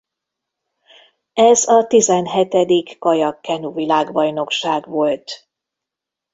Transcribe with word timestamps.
Ez 1.33 1.67
a 1.67 1.87
tizenhetedik 1.87 2.99
kajak-kenu 2.99 3.73
világbajnokság 3.73 4.87
volt. 4.89 5.49